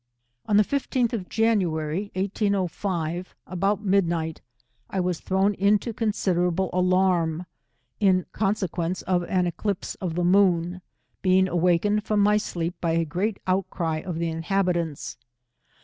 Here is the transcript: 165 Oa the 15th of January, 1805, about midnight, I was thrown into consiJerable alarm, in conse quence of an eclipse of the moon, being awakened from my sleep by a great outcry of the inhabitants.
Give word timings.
165 0.45 0.49
Oa 0.49 0.57
the 0.57 1.09
15th 1.11 1.13
of 1.21 1.29
January, 1.29 2.11
1805, 2.15 3.35
about 3.45 3.85
midnight, 3.85 4.41
I 4.89 4.99
was 4.99 5.19
thrown 5.19 5.53
into 5.53 5.93
consiJerable 5.93 6.71
alarm, 6.73 7.45
in 7.99 8.25
conse 8.33 8.67
quence 8.67 9.03
of 9.03 9.23
an 9.25 9.45
eclipse 9.45 9.93
of 10.01 10.15
the 10.15 10.23
moon, 10.23 10.81
being 11.21 11.47
awakened 11.47 12.03
from 12.03 12.19
my 12.19 12.37
sleep 12.37 12.73
by 12.81 12.93
a 12.93 13.05
great 13.05 13.39
outcry 13.45 13.97
of 13.99 14.17
the 14.17 14.29
inhabitants. 14.29 15.17